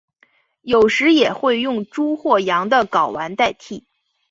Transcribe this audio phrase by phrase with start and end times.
[0.63, 3.85] 有时也会用猪或羊的睾丸代替。